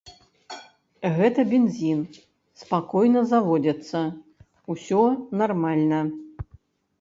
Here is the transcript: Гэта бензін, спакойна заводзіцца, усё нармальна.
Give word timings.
Гэта 1.17 1.43
бензін, 1.51 1.99
спакойна 2.61 3.21
заводзіцца, 3.33 4.01
усё 4.77 5.01
нармальна. 5.43 6.01